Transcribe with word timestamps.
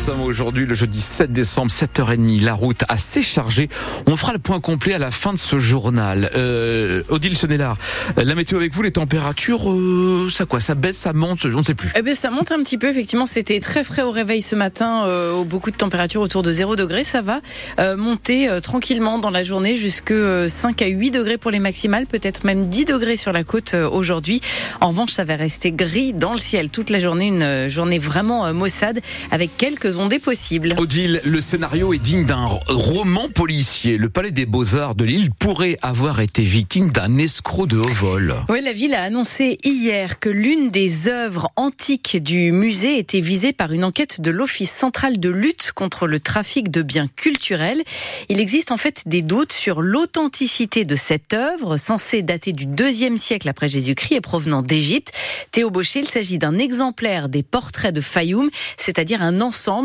sommes 0.00 0.22
aujourd'hui 0.22 0.64
le 0.64 0.74
jeudi 0.74 0.98
7 0.98 1.30
décembre, 1.30 1.70
7h30. 1.70 2.42
La 2.42 2.54
route 2.54 2.84
assez 2.88 3.22
chargée. 3.22 3.68
On 4.06 4.16
fera 4.16 4.32
le 4.32 4.38
point 4.38 4.58
complet 4.58 4.94
à 4.94 4.98
la 4.98 5.10
fin 5.10 5.34
de 5.34 5.38
ce 5.38 5.58
journal. 5.58 6.30
Euh, 6.36 7.02
Odile 7.10 7.36
Sonnellard, 7.36 7.76
la 8.16 8.34
météo 8.34 8.56
avec 8.56 8.72
vous, 8.72 8.80
les 8.80 8.92
températures, 8.92 9.70
euh, 9.70 10.28
ça 10.30 10.46
quoi 10.46 10.60
Ça 10.60 10.74
baisse, 10.74 10.96
ça 10.96 11.12
monte 11.12 11.44
On 11.44 11.58
ne 11.58 11.62
sait 11.62 11.74
plus. 11.74 11.90
Eh 11.96 12.00
bien, 12.00 12.14
ça 12.14 12.30
monte 12.30 12.50
un 12.50 12.62
petit 12.62 12.78
peu. 12.78 12.88
Effectivement, 12.88 13.26
c'était 13.26 13.60
très 13.60 13.84
frais 13.84 14.00
au 14.00 14.10
réveil 14.10 14.40
ce 14.40 14.56
matin. 14.56 15.04
Euh, 15.04 15.44
beaucoup 15.44 15.70
de 15.70 15.76
températures 15.76 16.22
autour 16.22 16.42
de 16.42 16.50
0 16.50 16.76
degrés. 16.76 17.04
Ça 17.04 17.20
va 17.20 17.40
euh, 17.78 17.94
monter 17.94 18.48
euh, 18.48 18.60
tranquillement 18.60 19.18
dans 19.18 19.30
la 19.30 19.42
journée 19.42 19.76
jusque 19.76 20.14
5 20.48 20.80
à 20.80 20.86
8 20.86 21.10
degrés 21.10 21.36
pour 21.36 21.50
les 21.50 21.58
maximales. 21.58 22.06
Peut-être 22.06 22.44
même 22.44 22.68
10 22.68 22.86
degrés 22.86 23.16
sur 23.16 23.32
la 23.32 23.44
côte 23.44 23.74
aujourd'hui. 23.74 24.40
En 24.80 24.88
revanche, 24.88 25.10
ça 25.10 25.24
va 25.24 25.36
rester 25.36 25.72
gris 25.72 26.14
dans 26.14 26.32
le 26.32 26.38
ciel 26.38 26.70
toute 26.70 26.88
la 26.88 27.00
journée. 27.00 27.26
Une 27.26 27.68
journée 27.68 27.98
vraiment 27.98 28.52
maussade 28.54 29.00
avec 29.30 29.58
quelques 29.58 29.89
ondées 29.98 30.18
possibles. 30.18 30.70
Odile, 30.78 31.20
le 31.24 31.40
scénario 31.40 31.92
est 31.92 31.98
digne 31.98 32.26
d'un 32.26 32.46
roman 32.68 33.28
policier. 33.28 33.96
Le 33.96 34.08
palais 34.08 34.30
des 34.30 34.46
Beaux-Arts 34.46 34.94
de 34.94 35.04
Lille 35.04 35.30
pourrait 35.30 35.76
avoir 35.82 36.20
été 36.20 36.42
victime 36.42 36.90
d'un 36.90 37.18
escroc 37.18 37.66
de 37.66 37.78
haut 37.78 37.88
vol. 37.88 38.34
Oui, 38.48 38.60
la 38.62 38.72
ville 38.72 38.94
a 38.94 39.02
annoncé 39.02 39.58
hier 39.64 40.20
que 40.20 40.28
l'une 40.28 40.70
des 40.70 41.08
œuvres 41.08 41.50
antiques 41.56 42.22
du 42.22 42.52
musée 42.52 42.98
était 42.98 43.20
visée 43.20 43.52
par 43.52 43.72
une 43.72 43.84
enquête 43.84 44.20
de 44.20 44.30
l'Office 44.30 44.72
central 44.72 45.18
de 45.18 45.30
lutte 45.30 45.72
contre 45.74 46.06
le 46.06 46.20
trafic 46.20 46.70
de 46.70 46.82
biens 46.82 47.08
culturels. 47.16 47.82
Il 48.28 48.40
existe 48.40 48.72
en 48.72 48.76
fait 48.76 49.02
des 49.06 49.22
doutes 49.22 49.52
sur 49.52 49.80
l'authenticité 49.80 50.84
de 50.84 50.96
cette 50.96 51.34
œuvre, 51.34 51.76
censée 51.76 52.22
dater 52.22 52.52
du 52.52 52.66
deuxième 52.66 53.16
siècle 53.16 53.48
après 53.48 53.68
Jésus-Christ 53.68 54.14
et 54.16 54.20
provenant 54.20 54.62
d'Égypte. 54.62 55.12
Théo 55.52 55.70
Baucher, 55.70 56.00
il 56.00 56.08
s'agit 56.08 56.38
d'un 56.38 56.58
exemplaire 56.58 57.28
des 57.28 57.42
portraits 57.42 57.94
de 57.94 58.00
Fayoum, 58.00 58.50
c'est-à-dire 58.76 59.22
un 59.22 59.40
ensemble 59.40 59.79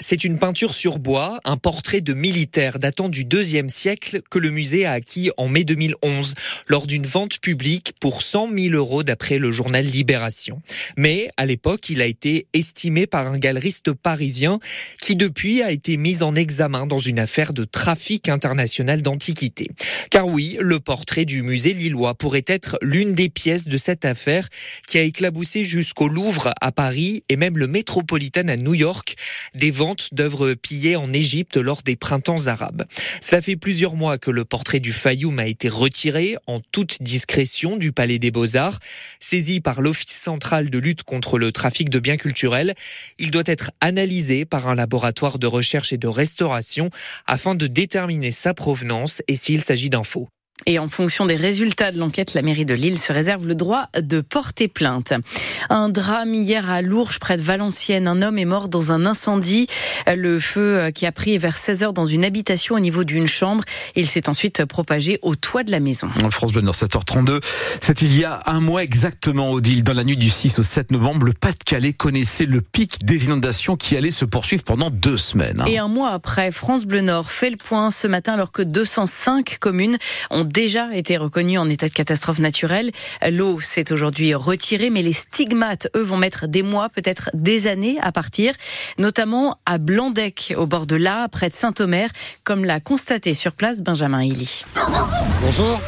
C'est 0.00 0.24
une 0.24 0.38
peinture 0.38 0.74
sur 0.74 0.98
bois, 0.98 1.40
un 1.44 1.56
portrait 1.56 2.00
de 2.00 2.14
militaire 2.14 2.78
datant 2.78 3.08
du 3.08 3.24
deuxième 3.24 3.68
siècle 3.68 4.20
que 4.30 4.38
le 4.38 4.50
musée 4.50 4.86
a 4.86 4.92
acquis 4.92 5.30
en 5.36 5.48
mai 5.48 5.64
2011 5.64 6.34
lors 6.68 6.86
d'une 6.86 7.06
vente 7.06 7.38
publique 7.40 7.94
pour 8.00 8.22
100 8.22 8.50
000 8.52 8.74
euros 8.74 9.02
d'après 9.02 9.38
le 9.38 9.50
journal 9.50 9.84
Libération. 9.84 10.62
Mais 10.96 11.28
à 11.36 11.46
l'époque, 11.46 11.88
il 11.90 12.00
a 12.00 12.06
été 12.06 12.46
estimé 12.52 13.06
par 13.06 13.26
un 13.26 13.38
galeriste 13.38 13.92
parisien 13.92 14.58
qui 15.00 15.16
depuis 15.16 15.62
a 15.62 15.70
été 15.70 15.96
mis 15.96 16.22
en 16.22 16.34
examen 16.34 16.86
dans 16.86 16.98
une 16.98 17.18
affaire 17.18 17.52
de 17.52 17.64
trafic 17.64 18.28
international 18.28 19.02
d'antiquités. 19.02 19.68
Car 20.10 20.26
oui, 20.26 20.56
le 20.60 20.78
portrait 20.78 21.24
du 21.24 21.42
musée 21.42 21.74
lillois 21.74 22.14
pourrait 22.14 22.44
être 22.46 22.78
l'une 22.82 23.14
des 23.14 23.28
pièces 23.28 23.66
de 23.66 23.76
cette 23.76 24.04
affaire 24.04 24.48
qui 24.86 24.98
a 24.98 25.02
éclaboussé 25.02 25.64
jusqu'au 25.64 26.08
Louvre 26.08 26.52
à 26.60 26.72
Paris 26.72 27.24
et 27.28 27.36
même 27.36 27.58
le 27.58 27.66
Metropolitan 27.66 28.48
à 28.52 28.56
New 28.56 28.74
York, 28.74 29.16
des 29.54 29.70
ventes 29.70 30.08
d'œuvres 30.12 30.54
pillées 30.54 30.96
en 30.96 31.12
Égypte 31.12 31.56
lors 31.56 31.82
des 31.82 31.96
printemps 31.96 32.46
arabes. 32.46 32.84
Cela 33.20 33.42
fait 33.42 33.56
plusieurs 33.56 33.96
mois 33.96 34.18
que 34.18 34.30
le 34.30 34.44
portrait 34.44 34.80
du 34.80 34.92
Fayoum 34.92 35.38
a 35.38 35.46
été 35.46 35.68
retiré 35.68 36.36
en 36.46 36.60
toute 36.60 37.02
discrétion 37.02 37.76
du 37.76 37.92
Palais 37.92 38.18
des 38.18 38.30
Beaux-Arts. 38.30 38.78
Saisi 39.20 39.60
par 39.60 39.80
l'Office 39.80 40.12
central 40.12 40.70
de 40.70 40.78
lutte 40.78 41.02
contre 41.02 41.38
le 41.38 41.50
trafic 41.50 41.90
de 41.90 41.98
biens 41.98 42.16
culturels, 42.16 42.74
il 43.18 43.30
doit 43.30 43.42
être 43.46 43.70
analysé 43.80 44.44
par 44.44 44.68
un 44.68 44.74
laboratoire 44.74 45.38
de 45.38 45.46
recherche 45.46 45.92
et 45.92 45.98
de 45.98 46.08
restauration 46.08 46.90
afin 47.26 47.54
de 47.54 47.66
déterminer 47.66 48.30
sa 48.30 48.54
provenance 48.54 49.22
et 49.28 49.36
s'il 49.36 49.62
s'agit 49.62 49.90
d'un 49.90 50.04
faux. 50.04 50.28
Et 50.66 50.78
en 50.78 50.88
fonction 50.88 51.26
des 51.26 51.36
résultats 51.36 51.92
de 51.92 51.98
l'enquête, 51.98 52.34
la 52.34 52.42
mairie 52.42 52.64
de 52.64 52.74
Lille 52.74 52.98
se 52.98 53.12
réserve 53.12 53.46
le 53.46 53.54
droit 53.54 53.86
de 53.98 54.20
porter 54.20 54.68
plainte. 54.68 55.12
Un 55.70 55.88
drame 55.88 56.34
hier 56.34 56.70
à 56.70 56.82
Lourges, 56.82 57.18
près 57.18 57.36
de 57.36 57.42
Valenciennes. 57.42 58.08
Un 58.08 58.22
homme 58.22 58.38
est 58.38 58.44
mort 58.44 58.68
dans 58.68 58.92
un 58.92 59.06
incendie. 59.06 59.66
Le 60.06 60.38
feu 60.38 60.90
qui 60.94 61.06
a 61.06 61.12
pris 61.12 61.38
vers 61.38 61.56
16 61.56 61.82
heures 61.82 61.92
dans 61.92 62.06
une 62.06 62.24
habitation 62.24 62.76
au 62.76 62.80
niveau 62.80 63.04
d'une 63.04 63.26
chambre. 63.26 63.64
Il 63.96 64.06
s'est 64.06 64.28
ensuite 64.28 64.64
propagé 64.64 65.18
au 65.22 65.34
toit 65.34 65.64
de 65.64 65.70
la 65.70 65.80
maison. 65.80 66.08
France 66.30 66.52
Bleu 66.52 66.62
Nord, 66.62 66.74
7h32. 66.74 67.40
C'est 67.80 68.02
il 68.02 68.18
y 68.18 68.24
a 68.24 68.40
un 68.46 68.60
mois 68.60 68.82
exactement, 68.82 69.50
Odile. 69.50 69.82
Dans 69.82 69.92
la 69.92 70.04
nuit 70.04 70.16
du 70.16 70.30
6 70.30 70.58
au 70.58 70.62
7 70.62 70.90
novembre, 70.90 71.26
le 71.26 71.32
Pas-de-Calais 71.32 71.92
connaissait 71.92 72.46
le 72.46 72.60
pic 72.60 73.04
des 73.04 73.26
inondations 73.26 73.76
qui 73.76 73.96
allait 73.96 74.10
se 74.10 74.24
poursuivre 74.24 74.64
pendant 74.64 74.90
deux 74.90 75.16
semaines. 75.16 75.62
Et 75.66 75.78
un 75.78 75.88
mois 75.88 76.10
après, 76.10 76.52
France 76.52 76.84
Bleu 76.84 77.00
Nord 77.00 77.30
fait 77.30 77.50
le 77.50 77.56
point 77.56 77.90
ce 77.90 78.06
matin 78.06 78.34
alors 78.34 78.52
que 78.52 78.62
205 78.62 79.58
communes 79.58 79.98
ont 80.30 80.44
déjà 80.52 80.94
été 80.94 81.16
reconnues 81.16 81.58
en 81.58 81.68
état 81.68 81.88
de 81.88 81.92
catastrophe 81.92 82.38
naturelle. 82.38 82.92
L'eau 83.30 83.60
s'est 83.60 83.90
aujourd'hui 83.92 84.34
retirée, 84.34 84.90
mais 84.90 85.02
les 85.02 85.12
stigmates, 85.12 85.88
eux, 85.96 86.02
vont 86.02 86.18
mettre 86.18 86.46
des 86.46 86.62
mois, 86.62 86.88
peut-être 86.88 87.30
des 87.34 87.66
années 87.66 87.98
à 88.02 88.12
partir, 88.12 88.54
notamment 88.98 89.58
à 89.66 89.78
Blandec, 89.78 90.54
au 90.56 90.66
bord 90.66 90.86
de 90.86 90.96
l'A, 90.96 91.28
près 91.28 91.48
de 91.48 91.54
Saint-Omer, 91.54 92.10
comme 92.44 92.64
l'a 92.64 92.80
constaté 92.80 93.34
sur 93.34 93.52
place 93.52 93.82
Benjamin 93.82 94.22
Hilly. 94.22 94.64
Bonjour. 95.42 95.80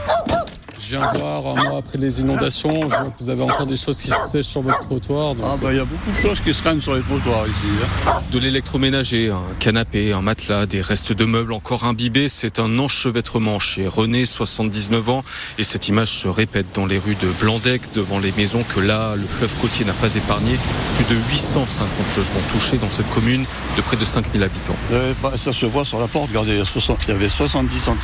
Je 0.85 0.91
viens 0.91 1.07
voir 1.15 1.47
un 1.47 1.63
mois 1.63 1.79
après 1.79 1.97
les 1.97 2.21
inondations, 2.21 2.71
je 2.71 2.95
vois 2.95 3.11
que 3.11 3.23
vous 3.23 3.31
avez 3.31 3.43
encore 3.43 3.65
des 3.65 3.77
choses 3.77 4.03
qui 4.03 4.09
se 4.09 4.29
sèchent 4.29 4.47
sur 4.47 4.61
votre 4.61 4.81
trottoir. 4.81 5.35
Ah 5.43 5.57
bah 5.61 5.69
il 5.73 5.77
y 5.77 5.81
a 5.81 5.85
beaucoup 5.87 6.11
de 6.11 6.29
choses 6.29 6.41
qui 6.41 6.53
se 6.53 6.61
traînent 6.61 6.81
sur 6.81 6.95
les 6.95 7.01
trottoirs 7.01 7.47
ici. 7.47 7.67
Hein. 8.07 8.21
De 8.31 8.39
l'électroménager, 8.39 9.31
un 9.31 9.43
canapé, 9.61 10.13
un 10.13 10.21
matelas, 10.21 10.67
des 10.67 10.83
restes 10.83 11.15
de 11.15 11.25
meubles 11.25 11.55
encore 11.55 11.85
imbibés, 11.85 12.29
c'est 12.29 12.59
un 12.59 12.79
enchevêtrement 12.79 13.59
chez 13.59 13.89
René, 13.89 14.27
79 14.27 15.09
ans, 15.09 15.25
et 15.57 15.65
cette 15.65 15.89
image 15.89 16.11
se 16.11 16.29
répète 16.29 16.67
dans 16.75 16.85
les 16.85 16.99
rues 16.99 17.17
de 17.17 17.29
Blandec, 17.41 17.81
devant 17.95 18.19
les 18.19 18.33
maisons 18.33 18.63
que 18.75 18.81
là, 18.81 19.17
le 19.17 19.23
fleuve 19.23 19.55
côtier 19.63 19.87
n'a 19.87 19.95
pas 19.95 20.15
épargné. 20.15 20.53
Plus 20.97 21.15
de 21.15 21.19
850 21.31 21.89
logements 22.17 22.53
touchés 22.53 22.77
dans 22.77 22.91
cette 22.91 23.11
commune 23.15 23.45
de 23.77 23.81
près 23.81 23.97
de 23.97 24.05
5000 24.05 24.43
habitants. 24.43 24.77
Euh, 24.93 25.15
bah, 25.23 25.33
ça 25.37 25.55
se 25.55 25.65
voit 25.65 25.87
sur 25.87 25.99
la 25.99 26.09
porte, 26.09 26.29
regardez, 26.29 26.53
il 26.53 26.59
y, 26.59 26.61
a 26.61 26.67
60, 26.67 27.05
il 27.05 27.09
y 27.09 27.15
avait 27.15 27.31
70 27.31 27.79
cm. 27.79 27.97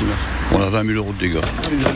On 0.53 0.63
a 0.63 0.71
20 0.71 0.87
000 0.87 0.97
euros 0.97 1.13
de 1.13 1.19
dégâts. 1.19 1.45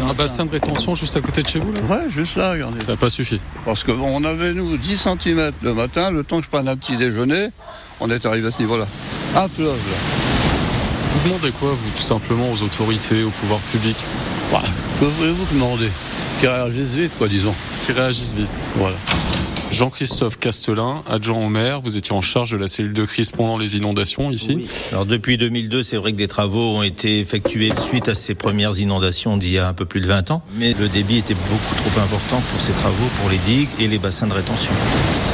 Un 0.07 0.13
bassin 0.13 0.45
de 0.45 0.51
rétention 0.51 0.74
juste 0.95 1.17
à 1.17 1.21
côté 1.21 1.43
de 1.43 1.49
chez 1.49 1.59
vous 1.59 1.73
là? 1.73 1.81
Ouais, 1.83 2.11
juste 2.11 2.37
là, 2.37 2.53
regardez. 2.53 2.85
Ça 2.85 2.93
n'a 2.93 2.99
pas 2.99 3.09
suffi. 3.09 3.41
Parce 3.65 3.85
qu'on 3.85 4.25
avait, 4.25 4.53
nous, 4.53 4.77
10 4.77 4.97
cm 4.97 5.53
le 5.63 5.75
matin, 5.75 6.11
le 6.11 6.25
temps 6.25 6.39
que 6.39 6.45
je 6.45 6.51
prenne 6.51 6.69
un 6.69 6.77
petit 6.77 6.97
déjeuner, 6.97 7.49
on 8.01 8.11
est 8.11 8.25
arrivé 8.27 8.49
à 8.49 8.51
ce 8.51 8.61
niveau-là. 8.61 8.87
Un 9.37 9.49
fleuve, 9.49 9.69
là. 9.69 9.97
Vous 11.15 11.29
demandez 11.29 11.53
quoi, 11.53 11.71
vous, 11.71 11.91
tout 11.97 12.03
simplement, 12.03 12.51
aux 12.51 12.63
autorités, 12.63 13.23
au 13.23 13.31
pouvoir 13.31 13.61
public? 13.61 13.97
Bah, 14.53 14.63
Que 15.01 15.05
voulez-vous 15.07 15.47
demander 15.55 15.89
Qui 16.41 16.47
réagissent 16.47 16.95
vite, 16.95 17.13
quoi, 17.19 17.29
disons. 17.29 17.55
Qui 17.87 17.93
réagissent 17.93 18.35
vite. 18.35 18.51
Voilà. 18.77 18.97
Jean-Christophe 19.73 20.39
Castelin, 20.39 21.03
adjoint 21.09 21.39
au 21.39 21.49
maire, 21.49 21.81
vous 21.81 21.97
étiez 21.97 22.13
en 22.13 22.21
charge 22.21 22.53
de 22.53 22.57
la 22.57 22.69
cellule 22.69 22.93
de 22.93 23.05
crise 23.05 23.33
pendant 23.33 23.59
les 23.59 23.77
inondations 23.77 24.31
ici. 24.31 24.55
Oui. 24.57 24.69
Alors 24.93 25.07
depuis 25.07 25.37
2002, 25.37 25.83
c'est 25.83 25.97
vrai 25.97 26.13
que 26.13 26.17
des 26.17 26.29
travaux 26.29 26.77
ont 26.77 26.83
été 26.83 27.19
effectués 27.19 27.73
suite 27.77 28.09
à 28.09 28.15
ces 28.15 28.35
premières 28.35 28.79
inondations 28.79 29.37
d'il 29.37 29.51
y 29.51 29.59
a 29.59 29.69
un 29.69 29.73
peu 29.73 29.85
plus 29.85 30.01
de 30.01 30.07
20 30.07 30.31
ans, 30.31 30.43
mais 30.57 30.75
le 30.79 30.89
débit 30.89 31.19
était 31.19 31.35
beaucoup 31.35 31.75
trop 31.75 32.01
important 32.01 32.41
pour 32.51 32.61
ces 32.61 32.73
travaux, 32.73 33.09
pour 33.21 33.31
les 33.31 33.39
digues 33.39 33.69
et 33.81 33.89
les 33.89 33.99
bassins 33.99 34.27
de 34.27 34.35
rétention. 34.35 34.73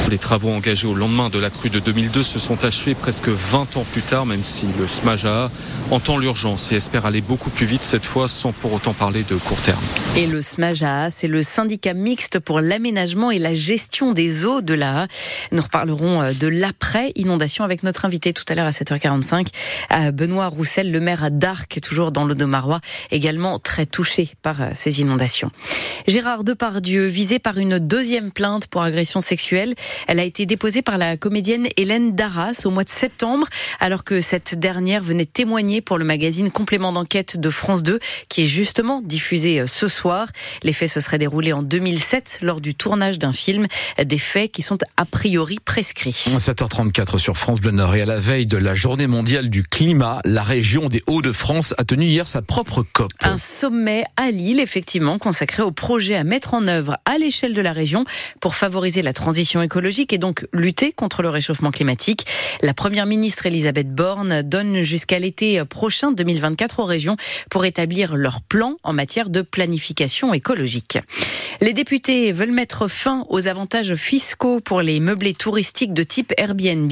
Les 0.09 0.17
travaux 0.17 0.49
engagés 0.49 0.87
au 0.87 0.95
lendemain 0.95 1.29
de 1.29 1.37
la 1.37 1.49
crue 1.49 1.69
de 1.69 1.79
2002 1.79 2.23
se 2.23 2.39
sont 2.39 2.65
achevés 2.65 2.95
presque 2.95 3.29
20 3.29 3.77
ans 3.77 3.85
plus 3.91 4.01
tard, 4.01 4.25
même 4.25 4.43
si 4.43 4.65
le 4.79 4.87
SMAJA 4.87 5.51
entend 5.91 6.17
l'urgence 6.17 6.71
et 6.71 6.75
espère 6.75 7.05
aller 7.05 7.21
beaucoup 7.21 7.49
plus 7.49 7.65
vite 7.65 7.83
cette 7.83 8.05
fois 8.05 8.27
sans 8.27 8.51
pour 8.51 8.73
autant 8.73 8.93
parler 8.93 9.23
de 9.29 9.35
court 9.35 9.61
terme. 9.61 9.81
Et 10.17 10.25
le 10.25 10.41
SMAJA, 10.41 11.09
c'est 11.09 11.27
le 11.27 11.43
syndicat 11.43 11.93
mixte 11.93 12.39
pour 12.39 12.61
l'aménagement 12.61 13.29
et 13.29 13.39
la 13.39 13.53
gestion 13.53 14.13
des 14.13 14.30
eaux 14.45 14.61
de 14.61 14.73
la 14.73 15.07
Nous 15.51 15.61
reparlerons 15.61 16.33
de 16.33 16.47
l'après-inondation 16.47 17.63
avec 17.63 17.83
notre 17.83 18.05
invité 18.05 18.33
tout 18.33 18.45
à 18.47 18.55
l'heure 18.55 18.67
à 18.67 18.71
7h45, 18.71 19.47
Benoît 20.13 20.47
Roussel, 20.47 20.91
le 20.91 20.99
maire 20.99 21.29
d'Arc, 21.31 21.79
toujours 21.81 22.11
dans 22.11 22.25
l'Audomarois, 22.25 22.81
également 23.11 23.59
très 23.59 23.85
touché 23.85 24.31
par 24.41 24.75
ces 24.75 25.01
inondations. 25.01 25.51
Gérard 26.07 26.43
Depardieu, 26.43 27.05
visé 27.05 27.39
par 27.39 27.57
une 27.57 27.79
deuxième 27.79 28.31
plainte 28.31 28.67
pour 28.67 28.81
agression 28.81 29.21
sexuelle. 29.21 29.75
Elle 30.07 30.19
a 30.19 30.23
été 30.23 30.45
déposée 30.45 30.81
par 30.81 30.97
la 30.97 31.17
comédienne 31.17 31.67
Hélène 31.77 32.15
Darras 32.15 32.61
au 32.65 32.69
mois 32.69 32.83
de 32.83 32.89
septembre, 32.89 33.47
alors 33.79 34.03
que 34.03 34.21
cette 34.21 34.55
dernière 34.57 35.03
venait 35.03 35.25
témoigner 35.25 35.81
pour 35.81 35.97
le 35.97 36.05
magazine 36.05 36.51
Complément 36.51 36.91
d'enquête 36.91 37.39
de 37.39 37.49
France 37.49 37.83
2, 37.83 37.99
qui 38.29 38.43
est 38.43 38.47
justement 38.47 39.01
diffusé 39.01 39.65
ce 39.67 39.87
soir. 39.87 40.27
Les 40.63 40.73
faits 40.73 40.89
se 40.89 40.99
seraient 40.99 41.17
déroulés 41.17 41.53
en 41.53 41.63
2007 41.63 42.39
lors 42.41 42.61
du 42.61 42.75
tournage 42.75 43.19
d'un 43.19 43.33
film, 43.33 43.67
des 44.11 44.19
faits 44.19 44.51
qui 44.51 44.61
sont 44.61 44.77
a 44.97 45.05
priori 45.05 45.57
prescrits. 45.63 46.25
7h34 46.37 47.17
sur 47.17 47.37
France 47.37 47.61
Bleu 47.61 47.71
Nord 47.71 47.95
et 47.95 48.01
à 48.01 48.05
la 48.05 48.19
veille 48.19 48.45
de 48.45 48.57
la 48.57 48.73
journée 48.73 49.07
mondiale 49.07 49.49
du 49.49 49.63
climat, 49.63 50.19
la 50.25 50.43
région 50.43 50.89
des 50.89 51.01
Hauts-de-France 51.07 51.73
a 51.77 51.85
tenu 51.85 52.07
hier 52.07 52.27
sa 52.27 52.41
propre 52.41 52.83
COP. 52.91 53.09
Un 53.21 53.37
sommet 53.37 54.03
à 54.17 54.31
Lille, 54.31 54.59
effectivement, 54.59 55.17
consacré 55.17 55.63
au 55.63 55.71
projet 55.71 56.15
à 56.15 56.25
mettre 56.25 56.53
en 56.53 56.67
œuvre 56.67 56.97
à 57.05 57.17
l'échelle 57.17 57.53
de 57.53 57.61
la 57.61 57.71
région 57.71 58.03
pour 58.41 58.55
favoriser 58.55 59.01
la 59.01 59.13
transition 59.13 59.61
écologique 59.61 60.11
et 60.11 60.17
donc 60.17 60.45
lutter 60.51 60.91
contre 60.91 61.21
le 61.21 61.29
réchauffement 61.29 61.71
climatique. 61.71 62.25
La 62.61 62.73
première 62.73 63.05
ministre 63.05 63.45
Elisabeth 63.45 63.95
Borne 63.95 64.41
donne 64.41 64.81
jusqu'à 64.81 65.19
l'été 65.19 65.63
prochain 65.63 66.11
2024 66.11 66.81
aux 66.81 66.85
régions 66.85 67.15
pour 67.49 67.63
établir 67.63 68.17
leur 68.17 68.41
plan 68.41 68.75
en 68.83 68.91
matière 68.91 69.29
de 69.29 69.41
planification 69.41 70.33
écologique. 70.33 70.97
Les 71.61 71.71
députés 71.71 72.33
veulent 72.33 72.51
mettre 72.51 72.89
fin 72.89 73.25
aux 73.29 73.47
avantages 73.47 73.95
fiscaux 74.01 74.59
pour 74.59 74.81
les 74.81 74.99
meublés 74.99 75.33
touristiques 75.33 75.93
de 75.93 76.03
type 76.03 76.33
Airbnb. 76.37 76.91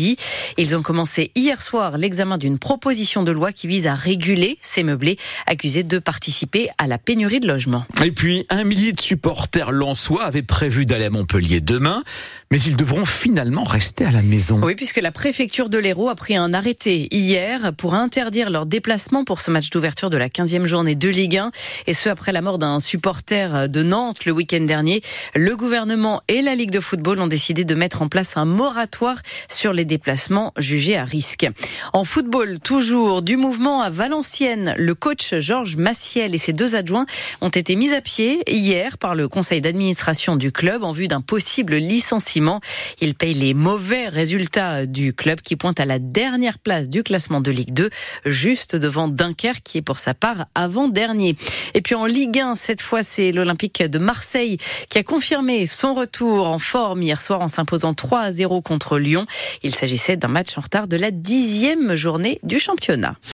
Ils 0.57 0.77
ont 0.77 0.81
commencé 0.81 1.31
hier 1.35 1.61
soir 1.61 1.97
l'examen 1.97 2.38
d'une 2.38 2.59
proposition 2.59 3.23
de 3.23 3.31
loi 3.31 3.51
qui 3.51 3.67
vise 3.67 3.88
à 3.88 3.95
réguler 3.95 4.57
ces 4.61 4.83
meublés 4.83 5.17
accusés 5.47 5.83
de 5.83 5.97
participer 5.97 6.69
à 6.77 6.88
la 6.88 6.97
pénurie 6.97 7.39
de 7.39 7.47
logements. 7.47 7.85
Et 8.06 8.11
puis, 8.11 8.45
un 8.50 8.63
millier 8.63 8.91
de 8.91 9.01
supporters 9.01 9.71
lensois 9.71 10.23
avaient 10.23 10.44
prévu 10.44 10.85
d'aller 10.85 11.06
à 11.06 11.09
Montpellier 11.09 11.61
demain, 11.61 12.03
mais 12.51 12.61
ils 12.61 12.75
devront 12.75 13.06
finalement 13.06 13.63
rester 13.63 14.06
à 14.06 14.11
la 14.11 14.21
maison. 14.21 14.61
Oui, 14.63 14.75
puisque 14.75 15.01
la 15.01 15.11
préfecture 15.11 15.69
de 15.69 15.79
l'Hérault 15.79 16.09
a 16.09 16.15
pris 16.15 16.35
un 16.35 16.53
arrêté 16.53 17.07
hier 17.11 17.73
pour 17.73 17.95
interdire 17.95 18.51
leur 18.51 18.67
déplacement 18.67 19.25
pour 19.25 19.41
ce 19.41 19.50
match 19.50 19.71
d'ouverture 19.71 20.11
de 20.11 20.17
la 20.17 20.29
15e 20.29 20.67
journée 20.67 20.95
de 20.95 21.09
Ligue 21.09 21.38
1, 21.38 21.51
et 21.88 21.94
ce 21.94 22.07
après 22.07 22.31
la 22.31 22.41
mort 22.41 22.59
d'un 22.59 22.79
supporter 22.79 23.67
de 23.67 23.81
Nantes 23.81 24.25
le 24.25 24.31
week-end 24.31 24.61
dernier. 24.61 25.01
Le 25.33 25.56
gouvernement 25.56 26.21
et 26.27 26.44
la 26.44 26.53
Ligue 26.53 26.71
de 26.71 26.79
football 26.79 26.98
ont 27.07 27.27
décidé 27.27 27.65
de 27.65 27.75
mettre 27.75 28.01
en 28.01 28.07
place 28.07 28.37
un 28.37 28.45
moratoire 28.45 29.17
sur 29.49 29.73
les 29.73 29.85
déplacements 29.85 30.53
jugés 30.57 30.97
à 30.97 31.05
risque. 31.05 31.47
En 31.93 32.03
football, 32.03 32.59
toujours 32.59 33.21
du 33.21 33.37
mouvement 33.37 33.81
à 33.81 33.89
Valenciennes, 33.89 34.75
le 34.77 34.93
coach 34.95 35.35
Georges 35.35 35.77
Massiel 35.77 36.35
et 36.35 36.37
ses 36.37 36.53
deux 36.53 36.75
adjoints 36.75 37.05
ont 37.41 37.49
été 37.49 37.75
mis 37.75 37.93
à 37.93 38.01
pied 38.01 38.41
hier 38.47 38.97
par 38.97 39.15
le 39.15 39.27
conseil 39.27 39.61
d'administration 39.61 40.35
du 40.35 40.51
club 40.51 40.83
en 40.83 40.91
vue 40.91 41.07
d'un 41.07 41.21
possible 41.21 41.75
licenciement. 41.75 42.61
Ils 43.01 43.15
payent 43.15 43.33
les 43.33 43.53
mauvais 43.53 44.07
résultats 44.07 44.85
du 44.85 45.13
club 45.13 45.41
qui 45.41 45.55
pointe 45.55 45.79
à 45.79 45.85
la 45.85 45.99
dernière 45.99 46.59
place 46.59 46.89
du 46.89 47.03
classement 47.03 47.41
de 47.41 47.51
Ligue 47.51 47.73
2, 47.73 47.89
juste 48.25 48.75
devant 48.75 49.07
Dunkerque 49.07 49.63
qui 49.63 49.79
est 49.79 49.81
pour 49.81 49.99
sa 49.99 50.13
part 50.13 50.45
avant-dernier. 50.55 51.35
Et 51.73 51.81
puis 51.81 51.95
en 51.95 52.05
Ligue 52.05 52.39
1, 52.39 52.55
cette 52.55 52.81
fois 52.81 53.03
c'est 53.03 53.31
l'Olympique 53.31 53.81
de 53.81 53.99
Marseille 53.99 54.57
qui 54.89 54.97
a 54.97 55.03
confirmé 55.03 55.65
son 55.65 55.93
retour 55.93 56.47
en 56.47 56.59
hier 56.97 57.21
soir 57.21 57.41
en 57.41 57.47
s'imposant 57.47 57.94
3 57.94 58.19
à 58.19 58.31
0 58.31 58.62
contre 58.62 58.97
Lyon. 58.97 59.25
Il 59.63 59.75
s'agissait 59.75 60.18
d'un 60.18 60.27
match 60.27 60.57
en 60.57 60.62
retard 60.62 60.88
de 60.88 60.97
la 60.97 61.12
dixième 61.12 61.95
journée 61.95 62.39
du 62.44 62.59
championnat. 62.59 63.15